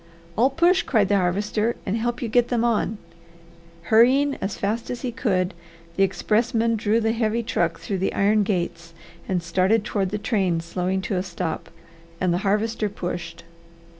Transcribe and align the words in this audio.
"I'll 0.35 0.49
push," 0.49 0.81
cried 0.81 1.09
the 1.09 1.15
Harvester, 1.17 1.75
"and 1.85 1.95
help 1.95 2.23
you 2.23 2.27
get 2.27 2.47
them 2.47 2.63
on." 2.63 2.97
Hurrying 3.83 4.33
as 4.41 4.57
fast 4.57 4.89
as 4.89 5.01
he 5.03 5.11
could 5.11 5.53
the 5.95 6.01
expressman 6.01 6.75
drew 6.75 6.99
the 6.99 7.11
heavy 7.11 7.43
truck 7.43 7.79
through 7.79 7.99
the 7.99 8.15
iron 8.15 8.41
gates 8.41 8.95
and 9.29 9.43
started 9.43 9.83
toward 9.85 10.09
the 10.09 10.17
train 10.17 10.59
slowing 10.59 11.01
to 11.03 11.17
a 11.17 11.21
stop, 11.21 11.69
and 12.19 12.33
the 12.33 12.39
Harvester 12.39 12.89
pushed. 12.89 13.43